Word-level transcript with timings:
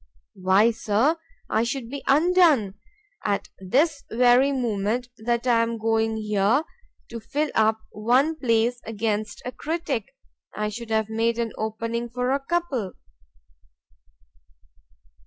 Why, 0.33 0.71
Sir, 0.71 1.17
I 1.47 1.61
should 1.61 1.87
be 1.87 2.03
undone;—at 2.07 3.49
this 3.59 4.03
very 4.09 4.51
moment 4.51 5.09
that 5.19 5.45
I 5.45 5.61
am 5.61 5.77
going 5.77 6.17
here 6.17 6.63
to 7.09 7.19
fill 7.19 7.51
up 7.53 7.81
one 7.91 8.35
place 8.35 8.81
against 8.83 9.43
a 9.45 9.51
critick,—I 9.51 10.69
should 10.69 10.89
have 10.89 11.07
made 11.07 11.37
an 11.37 11.51
opening 11.55 12.09
for 12.09 12.31
a 12.31 12.39
couple. 12.43 12.93